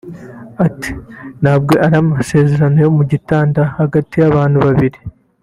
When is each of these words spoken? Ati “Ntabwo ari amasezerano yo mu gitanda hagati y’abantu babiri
Ati 0.65 0.91
“Ntabwo 1.41 1.73
ari 1.85 1.95
amasezerano 2.03 2.77
yo 2.85 2.89
mu 2.97 3.03
gitanda 3.11 3.61
hagati 3.77 4.13
y’abantu 4.21 4.57
babiri 4.67 4.99